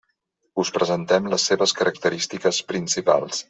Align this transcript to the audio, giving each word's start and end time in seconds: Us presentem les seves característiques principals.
Us 0.63 0.71
presentem 0.77 1.29
les 1.35 1.45
seves 1.51 1.77
característiques 1.83 2.63
principals. 2.75 3.37